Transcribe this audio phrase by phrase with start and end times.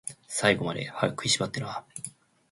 [0.27, 1.83] 最後まで、歯食いしばってなー